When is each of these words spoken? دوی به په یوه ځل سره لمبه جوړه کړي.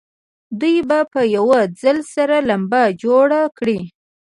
دوی 0.59 0.77
به 0.89 0.99
په 1.13 1.21
یوه 1.35 1.59
ځل 1.81 1.97
سره 2.13 2.35
لمبه 2.49 2.83
جوړه 3.03 3.41
کړي. 3.57 3.79